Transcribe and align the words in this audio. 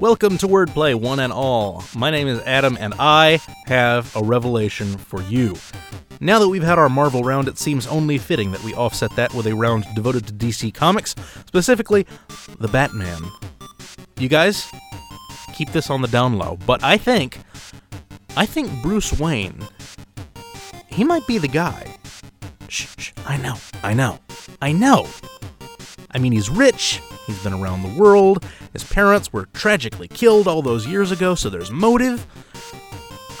Welcome 0.00 0.38
to 0.38 0.46
Wordplay, 0.46 0.94
one 0.94 1.18
and 1.18 1.32
all. 1.32 1.82
My 1.96 2.12
name 2.12 2.28
is 2.28 2.38
Adam, 2.42 2.78
and 2.78 2.94
I 3.00 3.40
have 3.66 4.14
a 4.14 4.22
revelation 4.22 4.96
for 4.96 5.20
you. 5.22 5.56
Now 6.20 6.38
that 6.38 6.48
we've 6.48 6.62
had 6.62 6.78
our 6.78 6.88
Marvel 6.88 7.24
round, 7.24 7.48
it 7.48 7.58
seems 7.58 7.84
only 7.88 8.16
fitting 8.16 8.52
that 8.52 8.62
we 8.62 8.72
offset 8.74 9.10
that 9.16 9.34
with 9.34 9.48
a 9.48 9.56
round 9.56 9.86
devoted 9.96 10.28
to 10.28 10.32
DC 10.32 10.72
Comics, 10.72 11.16
specifically 11.46 12.06
the 12.60 12.68
Batman. 12.68 13.22
You 14.20 14.28
guys, 14.28 14.70
keep 15.54 15.72
this 15.72 15.90
on 15.90 16.00
the 16.00 16.06
down 16.06 16.38
low, 16.38 16.58
but 16.64 16.84
I 16.84 16.96
think, 16.96 17.40
I 18.36 18.46
think 18.46 18.70
Bruce 18.80 19.18
Wayne, 19.18 19.66
he 20.86 21.02
might 21.02 21.26
be 21.26 21.38
the 21.38 21.48
guy. 21.48 21.96
Shh, 22.68 22.86
shh, 22.96 23.12
I 23.26 23.36
know, 23.36 23.56
I 23.82 23.94
know, 23.94 24.20
I 24.62 24.70
know. 24.70 25.08
I 26.12 26.18
mean, 26.18 26.30
he's 26.30 26.48
rich, 26.48 27.00
he's 27.28 27.40
been 27.44 27.52
around 27.52 27.82
the 27.82 28.00
world, 28.00 28.44
his 28.72 28.82
parents 28.82 29.32
were 29.32 29.46
tragically 29.52 30.08
killed 30.08 30.48
all 30.48 30.62
those 30.62 30.84
years 30.84 31.12
ago, 31.12 31.36
so 31.36 31.48
there's 31.48 31.70
motive. 31.70 32.26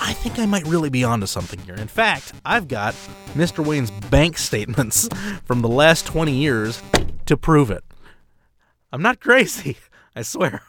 I 0.00 0.12
think 0.12 0.38
I 0.38 0.46
might 0.46 0.66
really 0.66 0.90
be 0.90 1.02
onto 1.02 1.26
something 1.26 1.58
here. 1.62 1.74
In 1.74 1.88
fact, 1.88 2.32
I've 2.44 2.68
got 2.68 2.94
Mr. 3.34 3.66
Wayne's 3.66 3.90
bank 3.90 4.38
statements 4.38 5.08
from 5.44 5.60
the 5.60 5.68
last 5.68 6.06
20 6.06 6.32
years 6.32 6.80
to 7.26 7.36
prove 7.36 7.72
it. 7.72 7.82
I'm 8.92 9.02
not 9.02 9.18
crazy, 9.20 9.76
I 10.14 10.22
swear. 10.22 10.62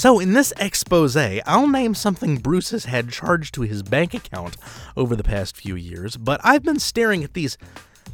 So, 0.00 0.18
in 0.18 0.32
this 0.32 0.50
expose, 0.58 1.14
I'll 1.14 1.68
name 1.68 1.94
something 1.94 2.38
Bruce 2.38 2.70
has 2.70 2.86
had 2.86 3.10
charged 3.10 3.52
to 3.52 3.60
his 3.60 3.82
bank 3.82 4.14
account 4.14 4.56
over 4.96 5.14
the 5.14 5.22
past 5.22 5.54
few 5.54 5.76
years, 5.76 6.16
but 6.16 6.40
I've 6.42 6.62
been 6.62 6.78
staring 6.78 7.22
at 7.22 7.34
these 7.34 7.58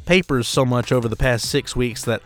papers 0.05 0.49
so 0.49 0.65
much 0.65 0.91
over 0.91 1.07
the 1.07 1.15
past 1.15 1.49
six 1.49 1.77
weeks 1.77 2.03
that 2.03 2.21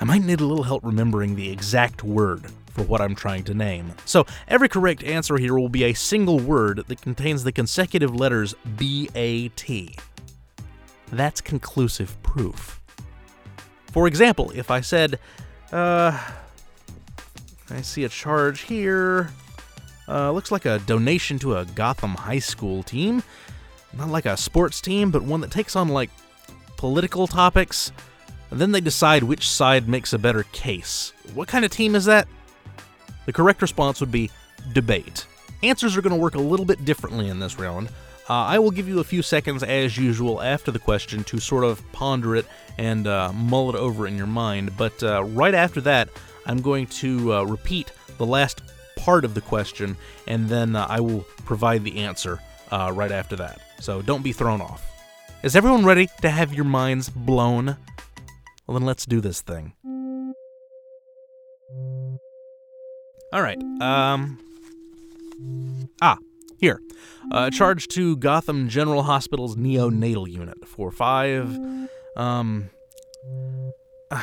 I 0.00 0.04
might 0.04 0.22
need 0.22 0.40
a 0.40 0.44
little 0.44 0.62
help 0.62 0.84
remembering 0.84 1.34
the 1.34 1.50
exact 1.50 2.04
word 2.04 2.44
for 2.70 2.84
what 2.84 3.00
I'm 3.00 3.16
trying 3.16 3.42
to 3.46 3.54
name. 3.54 3.92
So, 4.04 4.24
every 4.46 4.68
correct 4.68 5.02
answer 5.02 5.36
here 5.36 5.58
will 5.58 5.68
be 5.68 5.82
a 5.82 5.94
single 5.94 6.38
word 6.38 6.84
that 6.86 7.02
contains 7.02 7.42
the 7.42 7.50
consecutive 7.50 8.14
letters 8.14 8.54
BAT. 8.64 9.68
That's 11.10 11.40
conclusive 11.40 12.22
proof. 12.22 12.80
For 13.90 14.06
example, 14.06 14.52
if 14.54 14.70
I 14.70 14.80
said, 14.80 15.18
uh, 15.72 16.16
I 17.70 17.80
see 17.80 18.04
a 18.04 18.08
charge 18.08 18.62
here. 18.62 19.30
Uh, 20.08 20.32
looks 20.32 20.50
like 20.50 20.64
a 20.64 20.78
donation 20.80 21.38
to 21.40 21.56
a 21.56 21.64
Gotham 21.64 22.14
High 22.14 22.38
School 22.38 22.82
team. 22.82 23.22
Not 23.96 24.08
like 24.08 24.26
a 24.26 24.36
sports 24.36 24.80
team, 24.80 25.10
but 25.10 25.22
one 25.22 25.40
that 25.40 25.50
takes 25.50 25.76
on 25.76 25.88
like 25.88 26.10
political 26.76 27.26
topics. 27.26 27.92
And 28.50 28.60
then 28.60 28.72
they 28.72 28.80
decide 28.80 29.22
which 29.22 29.48
side 29.48 29.88
makes 29.88 30.12
a 30.12 30.18
better 30.18 30.42
case. 30.52 31.12
What 31.34 31.48
kind 31.48 31.64
of 31.64 31.70
team 31.70 31.94
is 31.94 32.04
that? 32.04 32.28
The 33.24 33.32
correct 33.32 33.62
response 33.62 34.00
would 34.00 34.12
be 34.12 34.30
debate. 34.72 35.26
Answers 35.62 35.96
are 35.96 36.02
going 36.02 36.14
to 36.14 36.20
work 36.20 36.34
a 36.34 36.40
little 36.40 36.66
bit 36.66 36.84
differently 36.84 37.28
in 37.28 37.38
this 37.38 37.58
round. 37.58 37.88
Uh, 38.28 38.34
I 38.34 38.58
will 38.58 38.70
give 38.70 38.88
you 38.88 39.00
a 39.00 39.04
few 39.04 39.22
seconds, 39.22 39.62
as 39.62 39.98
usual, 39.98 40.40
after 40.40 40.70
the 40.70 40.78
question 40.78 41.24
to 41.24 41.38
sort 41.38 41.64
of 41.64 41.82
ponder 41.92 42.36
it 42.36 42.46
and 42.78 43.06
uh, 43.06 43.32
mull 43.32 43.68
it 43.70 43.76
over 43.76 44.06
in 44.06 44.16
your 44.16 44.26
mind. 44.26 44.76
But 44.76 45.02
uh, 45.02 45.24
right 45.24 45.54
after 45.54 45.80
that, 45.82 46.08
I'm 46.46 46.60
going 46.60 46.86
to 46.86 47.34
uh, 47.34 47.42
repeat 47.44 47.92
the 48.18 48.26
last 48.26 48.62
part 48.96 49.24
of 49.24 49.34
the 49.34 49.40
question, 49.40 49.96
and 50.26 50.48
then 50.48 50.76
uh, 50.76 50.86
I 50.88 51.00
will 51.00 51.26
provide 51.44 51.82
the 51.84 51.98
answer 51.98 52.38
uh, 52.70 52.92
right 52.94 53.12
after 53.12 53.36
that. 53.36 53.60
So 53.80 54.00
don't 54.02 54.22
be 54.22 54.32
thrown 54.32 54.60
off. 54.60 54.88
Is 55.42 55.56
everyone 55.56 55.84
ready 55.84 56.08
to 56.20 56.30
have 56.30 56.54
your 56.54 56.64
minds 56.64 57.08
blown? 57.10 57.76
Well, 58.66 58.78
then 58.78 58.86
let's 58.86 59.04
do 59.04 59.20
this 59.20 59.40
thing. 59.40 59.74
All 63.32 63.42
right. 63.42 63.60
Um. 63.80 64.38
Ah, 66.00 66.18
here. 66.62 66.80
Uh, 67.30 67.50
charge 67.50 67.88
to 67.88 68.16
Gotham 68.16 68.68
General 68.70 69.02
Hospital's 69.02 69.56
neonatal 69.56 70.30
unit 70.30 70.66
for 70.66 70.90
five. 70.90 71.58
Um. 72.16 72.70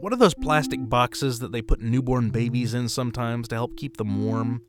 What 0.00 0.12
are 0.12 0.16
those 0.16 0.34
plastic 0.34 0.80
boxes 0.88 1.38
that 1.38 1.52
they 1.52 1.62
put 1.62 1.80
newborn 1.80 2.30
babies 2.30 2.74
in 2.74 2.88
sometimes 2.88 3.46
to 3.46 3.54
help 3.54 3.76
keep 3.76 3.98
them 3.98 4.26
warm? 4.26 4.62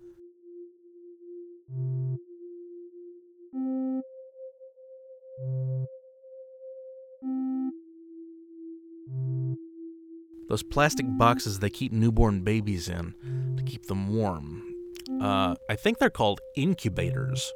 Those 10.50 10.62
plastic 10.62 11.08
boxes 11.18 11.58
they 11.58 11.72
keep 11.72 11.92
newborn 11.92 12.42
babies 12.42 12.88
in 12.88 13.16
to 13.58 13.64
keep 13.64 13.88
them 13.88 14.16
warm. 14.16 14.73
Uh, 15.22 15.56
I 15.70 15.76
think 15.76 16.00
they're 16.00 16.10
called 16.10 16.42
incubators. 16.56 17.54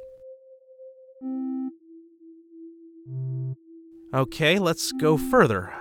Okay, 4.14 4.58
let's 4.58 4.92
go 4.92 5.18
further. 5.18 5.72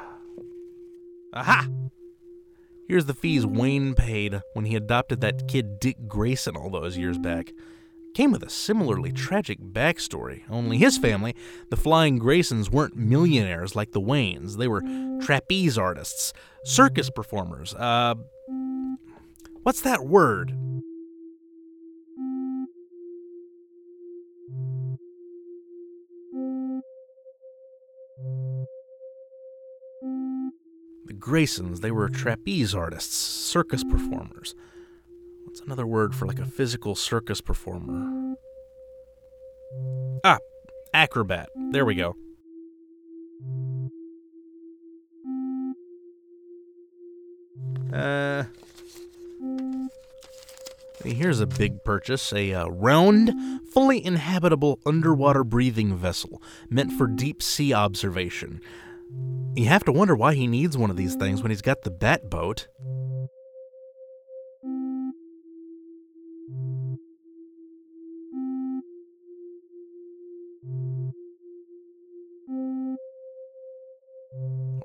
Aha! 1.34 1.68
Here's 2.88 3.06
the 3.06 3.14
fees 3.14 3.46
Wayne 3.46 3.94
paid 3.94 4.42
when 4.54 4.66
he 4.66 4.76
adopted 4.76 5.22
that 5.22 5.48
kid 5.48 5.80
Dick 5.80 6.08
Grayson 6.08 6.56
all 6.56 6.70
those 6.70 6.98
years 6.98 7.18
back. 7.18 7.54
Came 8.14 8.32
with 8.32 8.44
a 8.44 8.50
similarly 8.50 9.12
tragic 9.12 9.60
backstory, 9.60 10.42
only 10.50 10.78
his 10.78 10.98
family, 10.98 11.36
the 11.70 11.78
Flying 11.78 12.20
Graysons, 12.20 12.72
weren't 12.72 12.96
millionaires 12.96 13.76
like 13.76 13.92
the 13.92 14.02
Waynes. 14.02 14.58
They 14.58 14.68
were 14.68 14.82
trapeze 15.22 15.78
artists, 15.78 16.34
circus 16.64 17.10
performers. 17.10 17.76
Uh, 17.76 18.16
what's 19.64 19.82
that 19.82 20.06
word? 20.06 20.54
Graysons, 31.28 31.82
they 31.82 31.92
were 31.92 32.08
trapeze 32.08 32.74
artists, 32.74 33.14
circus 33.14 33.84
performers. 33.84 34.56
What's 35.44 35.60
another 35.60 35.86
word 35.86 36.16
for 36.16 36.26
like 36.26 36.40
a 36.40 36.46
physical 36.46 36.96
circus 36.96 37.42
performer? 37.42 38.38
Ah, 40.24 40.38
acrobat. 40.94 41.50
There 41.72 41.84
we 41.84 41.96
go. 41.96 42.16
Uh, 47.92 48.46
here's 51.04 51.42
a 51.42 51.46
big 51.46 51.84
purchase 51.84 52.32
a 52.32 52.54
uh, 52.54 52.68
round, 52.68 53.34
fully 53.74 54.06
inhabitable 54.06 54.80
underwater 54.86 55.44
breathing 55.44 55.98
vessel 55.98 56.42
meant 56.70 56.94
for 56.94 57.06
deep 57.06 57.44
sea 57.44 57.74
observation. 57.74 58.62
You 59.58 59.66
have 59.66 59.84
to 59.86 59.92
wonder 59.92 60.16
why 60.16 60.36
he 60.36 60.46
needs 60.46 60.78
one 60.78 60.92
of 60.92 60.98
these 60.98 61.16
things 61.16 61.42
when 61.42 61.50
he's 61.50 61.64
got 61.64 61.82
the 61.82 61.90
bat 61.90 62.30
boat. 62.30 62.68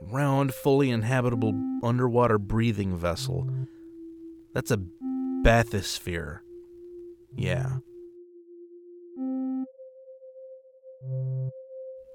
Round, 0.00 0.54
fully 0.54 0.88
inhabitable 0.88 1.52
underwater 1.84 2.38
breathing 2.38 2.96
vessel. 2.96 3.46
That's 4.54 4.70
a 4.70 4.78
bathysphere. 5.44 6.38
Yeah. 7.36 7.76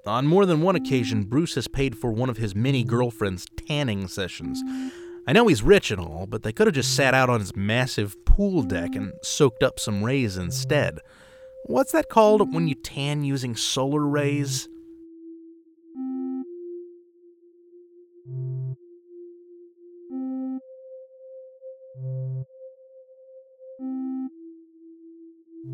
On 0.08 0.26
more 0.26 0.46
than 0.46 0.62
one 0.62 0.74
occasion, 0.74 1.24
Bruce 1.24 1.54
has 1.56 1.68
paid 1.68 1.98
for 1.98 2.10
one 2.10 2.30
of 2.30 2.38
his 2.38 2.54
many 2.54 2.82
girlfriends' 2.82 3.46
tanning 3.68 4.08
sessions. 4.08 4.62
I 5.26 5.34
know 5.34 5.48
he's 5.48 5.62
rich 5.62 5.90
and 5.90 6.00
all, 6.00 6.26
but 6.26 6.42
they 6.42 6.52
could 6.52 6.66
have 6.66 6.74
just 6.74 6.96
sat 6.96 7.12
out 7.12 7.28
on 7.28 7.40
his 7.40 7.54
massive 7.54 8.16
pool 8.24 8.62
deck 8.62 8.94
and 8.94 9.12
soaked 9.22 9.62
up 9.62 9.78
some 9.78 10.02
rays 10.02 10.38
instead. 10.38 11.00
What's 11.66 11.92
that 11.92 12.08
called 12.08 12.54
when 12.54 12.68
you 12.68 12.74
tan 12.74 13.22
using 13.22 13.54
solar 13.54 14.00
rays? 14.00 14.66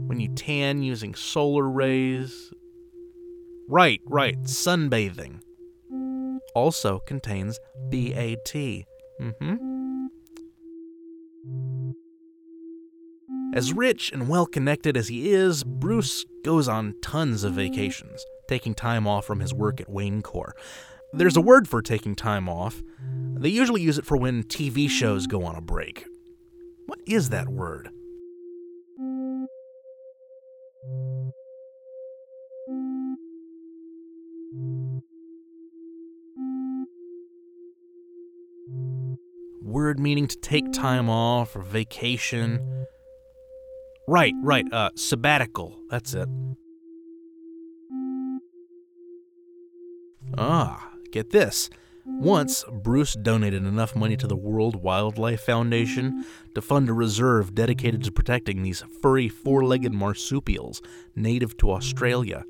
When 0.06 0.18
you 0.18 0.34
tan 0.34 0.82
using 0.82 1.14
solar 1.14 1.68
rays, 1.68 2.52
Right, 3.74 4.00
right, 4.06 4.40
sunbathing. 4.44 5.40
Also 6.54 7.00
contains 7.00 7.58
BAT. 7.90 8.54
Mm-hmm. 8.54 10.06
As 13.52 13.72
rich 13.72 14.12
and 14.12 14.28
well 14.28 14.46
connected 14.46 14.96
as 14.96 15.08
he 15.08 15.32
is, 15.32 15.64
Bruce 15.64 16.24
goes 16.44 16.68
on 16.68 16.94
tons 17.02 17.42
of 17.42 17.54
vacations. 17.54 18.24
taking 18.46 18.74
time 18.74 19.08
off 19.08 19.24
from 19.24 19.40
his 19.40 19.52
work 19.52 19.80
at 19.80 19.90
Wayne 19.90 20.22
Corps. 20.22 20.54
There's 21.12 21.36
a 21.36 21.40
word 21.40 21.66
for 21.66 21.82
taking 21.82 22.14
time 22.14 22.48
off. 22.48 22.80
They 23.34 23.48
usually 23.48 23.82
use 23.82 23.98
it 23.98 24.06
for 24.06 24.16
when 24.16 24.44
TV 24.44 24.88
shows 24.88 25.26
go 25.26 25.44
on 25.44 25.56
a 25.56 25.60
break. 25.60 26.06
What 26.86 27.00
is 27.08 27.30
that 27.30 27.48
word? 27.48 27.90
Word 39.84 40.00
meaning 40.00 40.26
to 40.26 40.38
take 40.38 40.72
time 40.72 41.10
off 41.10 41.54
or 41.54 41.60
vacation. 41.60 42.86
Right, 44.08 44.32
right, 44.42 44.64
uh, 44.72 44.88
sabbatical. 44.94 45.78
That's 45.90 46.14
it. 46.14 46.26
Ah, 50.38 50.90
get 51.12 51.32
this. 51.32 51.68
Once, 52.06 52.64
Bruce 52.72 53.12
donated 53.12 53.66
enough 53.66 53.94
money 53.94 54.16
to 54.16 54.26
the 54.26 54.34
World 54.34 54.76
Wildlife 54.76 55.42
Foundation 55.42 56.24
to 56.54 56.62
fund 56.62 56.88
a 56.88 56.94
reserve 56.94 57.54
dedicated 57.54 58.04
to 58.04 58.10
protecting 58.10 58.62
these 58.62 58.82
furry 59.02 59.28
four 59.28 59.66
legged 59.66 59.92
marsupials 59.92 60.80
native 61.14 61.58
to 61.58 61.70
Australia. 61.70 62.44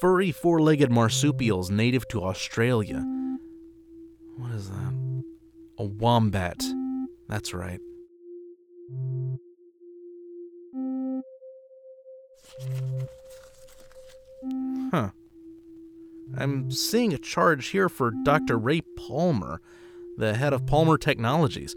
Furry 0.00 0.32
four 0.32 0.62
legged 0.62 0.90
marsupials 0.90 1.70
native 1.70 2.08
to 2.08 2.22
Australia. 2.24 3.04
What 4.36 4.50
is 4.52 4.70
that? 4.70 4.94
A 5.78 5.84
wombat. 5.84 6.62
That's 7.28 7.52
right. 7.52 7.80
Huh. 14.90 15.10
I'm 16.36 16.70
seeing 16.70 17.12
a 17.12 17.18
charge 17.18 17.68
here 17.68 17.90
for 17.90 18.10
Dr. 18.10 18.56
Ray 18.58 18.80
Palmer, 18.80 19.60
the 20.16 20.34
head 20.34 20.54
of 20.54 20.66
Palmer 20.66 20.96
Technologies. 20.96 21.74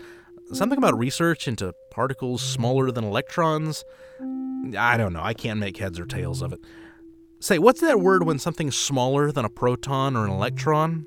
Something 0.54 0.78
about 0.78 0.98
research 0.98 1.48
into 1.48 1.74
particles 1.92 2.42
smaller 2.42 2.90
than 2.92 3.04
electrons. 3.04 3.84
I 4.78 4.96
don't 4.96 5.12
know. 5.12 5.24
I 5.24 5.34
can't 5.34 5.60
make 5.60 5.78
heads 5.78 6.00
or 6.00 6.06
tails 6.06 6.42
of 6.42 6.54
it. 6.54 6.60
Say, 7.44 7.60
what's 7.60 7.81
that 7.81 8.00
word 8.00 8.22
mm. 8.22 8.28
when 8.28 8.40
something's 8.40 8.78
smaller 8.78 9.30
than 9.30 9.44
a 9.44 9.50
proton 9.50 10.16
or 10.16 10.24
an 10.24 10.31
electron? 10.31 11.06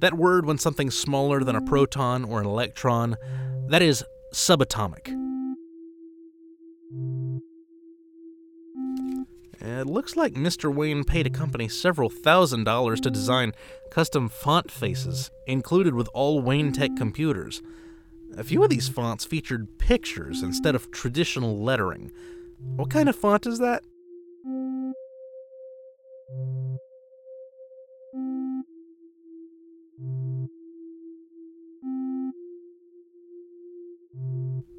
That 0.00 0.14
word 0.14 0.44
when 0.44 0.58
something's 0.58 0.96
smaller 0.96 1.44
than 1.44 1.54
a 1.54 1.60
proton 1.60 2.24
or 2.24 2.40
an 2.40 2.46
electron, 2.46 3.16
that 3.68 3.80
is 3.80 4.04
subatomic. 4.34 5.16
It 9.64 9.86
looks 9.86 10.16
like 10.16 10.34
Mr. 10.34 10.74
Wayne 10.74 11.04
paid 11.04 11.24
a 11.24 11.30
company 11.30 11.68
several 11.68 12.10
thousand 12.10 12.64
dollars 12.64 13.00
to 13.02 13.12
design 13.12 13.52
custom 13.92 14.28
font 14.28 14.72
faces, 14.72 15.30
included 15.46 15.94
with 15.94 16.08
all 16.12 16.42
Wayne 16.42 16.72
Tech 16.72 16.96
computers. 16.96 17.62
A 18.36 18.42
few 18.42 18.64
of 18.64 18.70
these 18.70 18.88
fonts 18.88 19.24
featured 19.24 19.78
pictures 19.78 20.42
instead 20.42 20.74
of 20.74 20.90
traditional 20.90 21.62
lettering. 21.62 22.10
What 22.74 22.90
kind 22.90 23.08
of 23.08 23.14
font 23.14 23.46
is 23.46 23.60
that? 23.60 23.84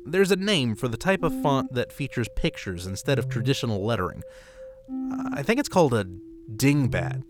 There's 0.06 0.32
a 0.32 0.36
name 0.36 0.76
for 0.76 0.90
the 0.90 0.98
type 0.98 1.24
of 1.24 1.42
font 1.42 1.72
that 1.74 1.94
features 1.94 2.28
pictures 2.36 2.86
instead 2.86 3.18
of 3.18 3.30
traditional 3.30 3.82
lettering. 3.82 4.24
I 5.34 5.44
think 5.44 5.60
it's 5.60 5.70
called 5.70 5.94
a 5.94 6.06
dingbat. 6.56 7.24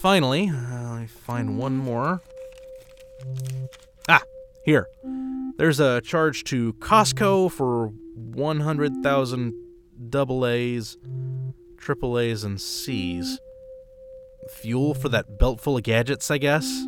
Finally, 0.00 0.50
uh, 0.50 0.54
I 0.54 1.06
find 1.08 1.58
one 1.58 1.76
more. 1.76 2.20
Ah, 4.08 4.22
here. 4.64 4.86
There's 5.56 5.80
a 5.80 6.00
charge 6.00 6.44
to 6.44 6.72
Costco 6.74 7.50
for 7.52 7.88
100,000 7.88 9.54
double 10.10 10.46
A's, 10.46 10.96
triple 11.78 12.18
A's, 12.18 12.44
and 12.44 12.60
C's. 12.60 13.38
Fuel 14.50 14.94
for 14.94 15.08
that 15.08 15.38
belt 15.38 15.60
full 15.60 15.76
of 15.76 15.82
gadgets, 15.84 16.30
I 16.30 16.38
guess? 16.38 16.84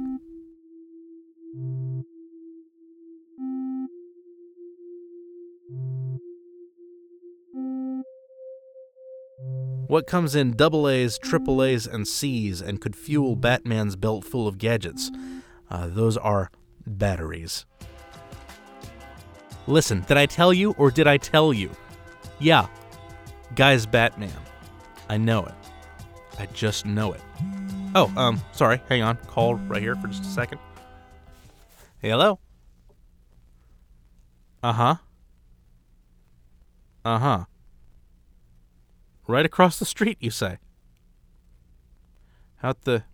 What 9.88 10.08
comes 10.08 10.34
in 10.34 10.56
double 10.56 10.88
A's, 10.88 11.16
triple 11.16 11.62
A's, 11.62 11.86
and 11.86 12.08
C's 12.08 12.60
and 12.60 12.80
could 12.80 12.96
fuel 12.96 13.36
Batman's 13.36 13.94
belt 13.94 14.24
full 14.24 14.48
of 14.48 14.58
gadgets? 14.58 15.12
Uh, 15.70 15.86
those 15.86 16.16
are 16.16 16.50
batteries. 16.86 17.66
Listen, 19.68 20.00
did 20.08 20.16
I 20.16 20.26
tell 20.26 20.52
you 20.52 20.72
or 20.72 20.90
did 20.90 21.06
I 21.06 21.18
tell 21.18 21.52
you? 21.52 21.70
Yeah, 22.40 22.66
guy's 23.54 23.86
Batman. 23.86 24.32
I 25.08 25.18
know 25.18 25.44
it. 25.44 25.54
I 26.38 26.46
just 26.46 26.84
know 26.84 27.12
it. 27.12 27.20
Oh, 27.94 28.12
um, 28.16 28.40
sorry, 28.52 28.80
hang 28.88 29.02
on. 29.02 29.16
Call 29.28 29.54
right 29.54 29.80
here 29.80 29.94
for 29.96 30.08
just 30.08 30.22
a 30.22 30.26
second. 30.26 30.58
hello? 32.00 32.40
Uh 34.62 34.72
huh. 34.72 34.94
Uh 37.04 37.18
huh. 37.18 37.44
Right 39.26 39.44
across 39.46 39.78
the 39.78 39.84
street, 39.84 40.18
you 40.20 40.30
say? 40.30 40.58
Out 42.62 42.82
the. 42.82 43.04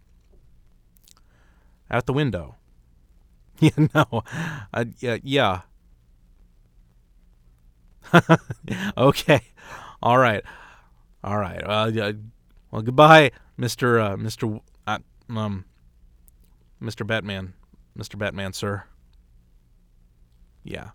Out 1.90 2.06
the 2.06 2.12
window. 2.12 2.56
Yeah, 3.60 3.86
no. 3.94 4.24
Yeah, 4.98 5.18
yeah. 5.22 5.60
okay. 8.96 9.40
All 10.02 10.18
right. 10.18 10.42
All 11.22 11.38
right. 11.38 11.62
Uh, 11.64 12.12
well, 12.72 12.82
goodbye, 12.82 13.30
Mister 13.56 14.00
uh, 14.00 14.16
Mister 14.16 14.58
uh, 14.86 14.98
um 15.28 15.64
Mister 16.80 17.04
Batman, 17.04 17.54
Mister 17.94 18.16
Batman, 18.16 18.52
sir. 18.52 18.82
Yeah. 20.64 20.90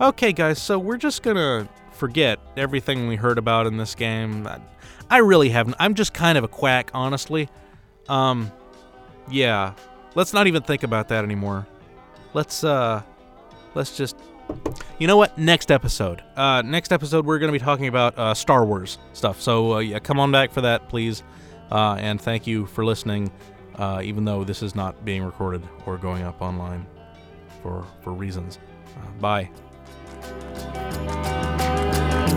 Okay, 0.00 0.32
guys. 0.32 0.62
So 0.62 0.78
we're 0.78 0.98
just 0.98 1.22
gonna 1.22 1.68
forget 2.02 2.40
everything 2.56 3.06
we 3.06 3.14
heard 3.14 3.38
about 3.38 3.64
in 3.64 3.76
this 3.76 3.94
game. 3.94 4.44
I, 4.44 4.58
I 5.08 5.18
really 5.18 5.50
haven't. 5.50 5.76
I'm 5.78 5.94
just 5.94 6.12
kind 6.12 6.36
of 6.36 6.42
a 6.42 6.48
quack, 6.48 6.90
honestly. 6.92 7.48
Um, 8.08 8.50
yeah. 9.30 9.74
Let's 10.16 10.32
not 10.32 10.48
even 10.48 10.62
think 10.64 10.82
about 10.82 11.06
that 11.10 11.22
anymore. 11.22 11.64
Let's 12.34 12.64
uh, 12.64 13.02
let's 13.76 13.96
just. 13.96 14.16
You 14.98 15.06
know 15.06 15.16
what? 15.16 15.38
Next 15.38 15.70
episode. 15.70 16.24
Uh, 16.34 16.62
next 16.62 16.90
episode 16.90 17.24
we're 17.24 17.38
going 17.38 17.52
to 17.52 17.56
be 17.56 17.64
talking 17.64 17.86
about 17.86 18.18
uh, 18.18 18.34
Star 18.34 18.64
Wars 18.64 18.98
stuff. 19.12 19.40
So 19.40 19.74
uh, 19.74 19.78
yeah, 19.78 20.00
come 20.00 20.18
on 20.18 20.32
back 20.32 20.50
for 20.50 20.62
that, 20.62 20.88
please. 20.88 21.22
Uh, 21.70 21.94
and 22.00 22.20
thank 22.20 22.48
you 22.48 22.66
for 22.66 22.84
listening. 22.84 23.30
Uh, 23.76 24.00
even 24.02 24.24
though 24.24 24.42
this 24.42 24.60
is 24.60 24.74
not 24.74 25.04
being 25.04 25.22
recorded 25.22 25.62
or 25.86 25.98
going 25.98 26.24
up 26.24 26.42
online 26.42 26.84
for 27.62 27.86
for 28.02 28.12
reasons. 28.12 28.58
Uh, 28.96 29.20
bye. 29.20 29.48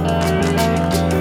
Thank 0.07 1.13
you. 1.13 1.14